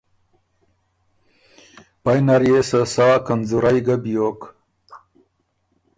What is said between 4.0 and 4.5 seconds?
بیوک